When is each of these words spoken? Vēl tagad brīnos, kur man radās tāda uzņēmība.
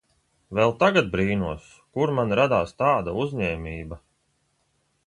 Vēl 0.59 0.71
tagad 0.83 1.11
brīnos, 1.15 1.67
kur 1.99 2.15
man 2.21 2.35
radās 2.41 2.75
tāda 2.81 3.15
uzņēmība. 3.27 4.03